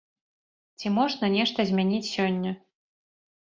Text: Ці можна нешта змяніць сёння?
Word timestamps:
Ці 0.79 0.87
можна 0.95 1.29
нешта 1.35 1.59
змяніць 1.73 2.09
сёння? 2.15 2.51